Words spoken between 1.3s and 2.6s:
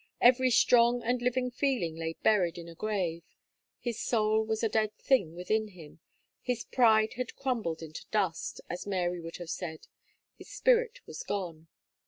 feeling lay buried